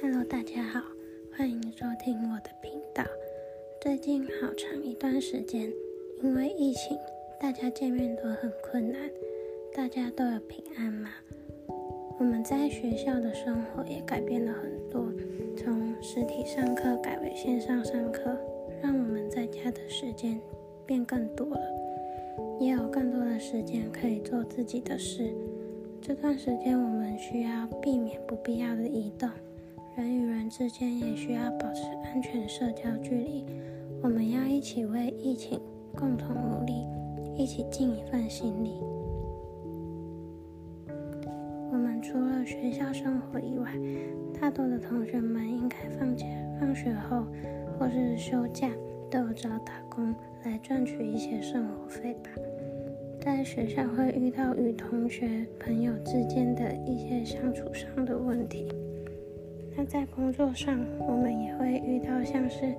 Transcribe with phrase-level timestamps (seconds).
[0.00, 0.80] Hello，大家好，
[1.36, 3.04] 欢迎收听我的频道。
[3.80, 5.72] 最近好长一段时间，
[6.22, 6.96] 因为疫情，
[7.40, 9.00] 大家见面都很困难。
[9.74, 11.10] 大家都有平安嘛？
[12.18, 15.12] 我们在学校的生活也改变了很多，
[15.56, 18.36] 从实体上课改为线上上课，
[18.82, 20.40] 让我们在家的时间
[20.86, 21.60] 变更多了，
[22.60, 25.32] 也有更多的时间可以做自己的事。
[26.00, 29.30] 这段时间，我们需要避免不必要的移动。
[29.96, 33.46] 人与人之间也需要保持安全社交距离。
[34.02, 35.60] 我们要一起为疫情
[35.94, 36.84] 共同努力，
[37.36, 38.80] 一起尽一份心力。
[41.70, 43.72] 我们除了学校生活以外，
[44.40, 46.26] 大多的同学们应该放假、
[46.58, 47.24] 放学后
[47.78, 48.68] 或是休假
[49.08, 50.12] 都有找打工
[50.44, 52.30] 来赚取一些生活费吧。
[53.20, 58.68] 在学校会遇到与同学、朋友之间的一些相处上的问题，
[59.76, 62.74] 那在工作上，我们也会遇到像是。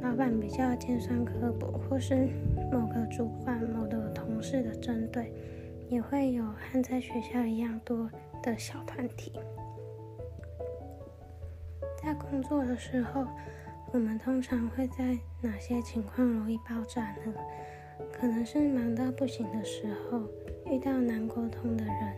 [0.00, 2.28] 老板比较尖酸刻薄，或是
[2.70, 5.32] 某个主管、某个同事的针对，
[5.88, 8.08] 也会有和在学校一样多
[8.40, 9.32] 的小团体。
[12.00, 13.26] 在工作的时候，
[13.92, 17.34] 我们通常会在哪些情况容易爆炸呢？
[18.12, 20.20] 可能是忙到不行的时候，
[20.64, 22.14] 遇到难沟通的人，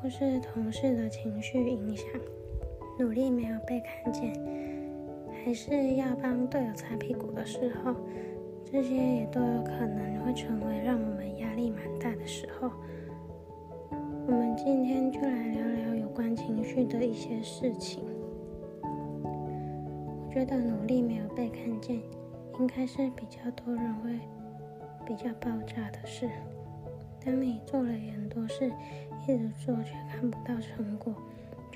[0.00, 2.06] 或是同事的情绪影响，
[3.00, 4.30] 努力没有被看见。
[5.42, 7.96] 还是要帮队友擦屁股的时候，
[8.62, 12.70] 这些也都有可能会成为让我们压力蛮大的时候。
[14.26, 18.04] 我们今天就来聊聊有关情绪的一些事情。
[18.82, 21.98] 我觉得努力没有被看见，
[22.58, 24.10] 应该是比较多人会
[25.06, 26.28] 比较爆炸的事。
[27.24, 28.70] 当你做了很多事，
[29.22, 31.14] 一直做却看不到成果，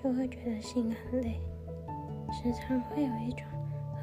[0.05, 1.41] 就会觉得心很累，
[2.31, 3.47] 时常会有一种。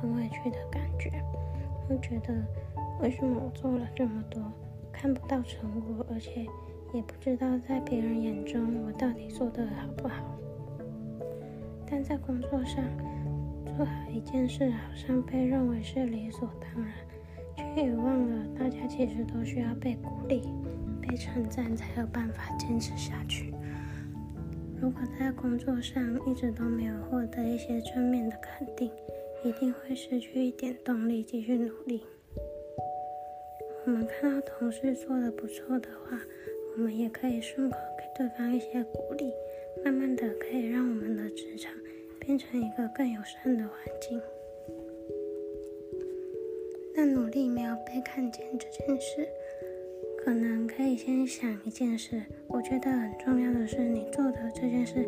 [0.02, 1.12] 很委屈的感觉，
[1.88, 2.34] 会觉得
[3.00, 4.42] 为什么我做了这么多，
[4.92, 6.44] 看不到成果，而且
[6.92, 10.24] 也不知道在别人眼中我到底做得好不好。
[11.86, 12.84] 但在工作上
[13.64, 16.94] 做好一件事，好像被认为是理所当然，
[17.76, 20.50] 却也忘了大家其实都需要被鼓励、
[21.00, 23.54] 被称赞，才有办法坚持下去。
[24.82, 28.90] 如果在工作上一直都没有获得一些正面的肯定，
[29.44, 32.02] 一定会失去一点动力继续努力。
[33.86, 36.20] 我们看到同事做的不错的话，
[36.76, 39.32] 我们也可以顺口给对方一些鼓励，
[39.86, 41.72] 慢慢的可以让我们的职场
[42.20, 44.20] 变成一个更友善的环境。
[46.96, 49.28] 但努力没有被看见这件事，
[50.24, 55.08] 可能可以先想一件事，我觉得很重要的是你做的这件事。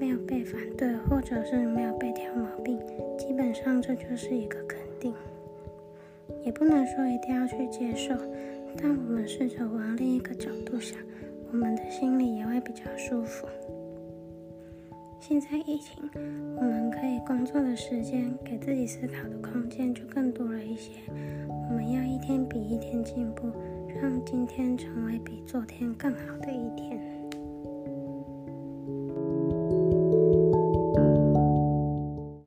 [0.00, 2.76] 没有被反对，或者是没有被挑毛病，
[3.16, 5.14] 基本上这就是一个肯定。
[6.44, 8.12] 也不能说一定要去接受，
[8.76, 10.98] 但我们试着往另一个角度想，
[11.52, 13.46] 我们的心里也会比较舒服。
[15.20, 16.10] 现在疫情，
[16.56, 20.90] 我们可以工作的时间，给自己思考的空间就更多了一些。
[21.48, 23.48] 我们要一天比一天进步，
[24.00, 26.93] 让今天成为比昨天更好的一天。